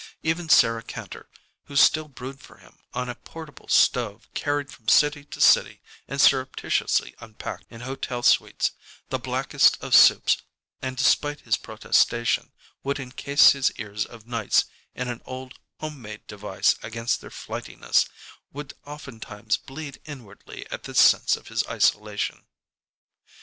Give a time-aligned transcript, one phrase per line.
[0.23, 1.27] Even Sarah Kantor,
[1.65, 5.79] who still brewed for him, on a small portable stove carried from city to city
[6.07, 8.71] and surreptitiously unpacked in hotel suites,
[9.09, 10.41] the blackest of soups,
[10.81, 12.51] and, despite his protestation,
[12.81, 18.09] would incase his ears of nights in an old home made device against their flightiness,
[18.51, 22.47] would oftentimes bleed inwardly at this sense of his isolation.